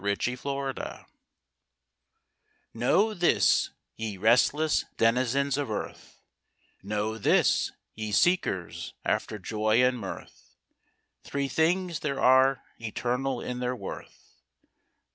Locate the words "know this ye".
2.73-4.17, 6.81-8.11